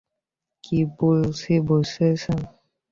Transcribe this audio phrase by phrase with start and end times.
[0.63, 2.39] কী বলছি বুঝেছেন?